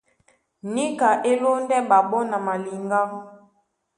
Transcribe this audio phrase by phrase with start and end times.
[0.73, 3.01] Níka e lóndɛ́ ɓaɓɔ́ na maliŋgá.